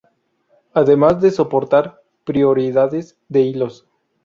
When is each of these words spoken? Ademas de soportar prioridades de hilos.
Ademas 0.73 1.21
de 1.21 1.29
soportar 1.29 2.01
prioridades 2.25 3.19
de 3.29 3.41
hilos. 3.41 3.87